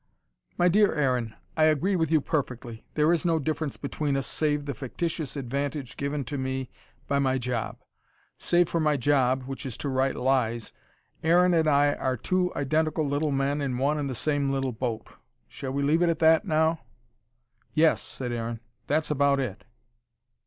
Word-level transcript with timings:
"My 0.57 0.67
dear 0.67 0.95
Aaron, 0.95 1.35
I 1.55 1.65
agree 1.65 1.95
with 1.95 2.09
you 2.09 2.21
perfectly. 2.21 2.83
There 2.95 3.13
is 3.13 3.23
no 3.23 3.37
difference 3.37 3.77
between 3.77 4.17
us, 4.17 4.25
save 4.25 4.65
the 4.65 4.73
fictitious 4.73 5.35
advantage 5.37 5.95
given 5.95 6.25
to 6.25 6.39
me 6.39 6.71
by 7.07 7.19
my 7.19 7.37
job. 7.37 7.77
Save 8.39 8.67
for 8.67 8.79
my 8.79 8.97
job 8.97 9.43
which 9.43 9.63
is 9.63 9.77
to 9.77 9.89
write 9.89 10.17
lies 10.17 10.73
Aaron 11.21 11.53
and 11.53 11.67
I 11.67 11.93
are 11.93 12.17
two 12.17 12.51
identical 12.55 13.07
little 13.07 13.29
men 13.31 13.61
in 13.61 13.77
one 13.77 13.99
and 13.99 14.09
the 14.09 14.15
same 14.15 14.49
little 14.49 14.71
boat. 14.71 15.07
Shall 15.47 15.69
we 15.69 15.83
leave 15.83 16.01
it 16.01 16.09
at 16.09 16.17
that, 16.17 16.45
now?" 16.45 16.81
"Yes," 17.75 18.01
said 18.01 18.31
Aaron. 18.31 18.59
"That's 18.87 19.11
about 19.11 19.39
it." 19.39 19.65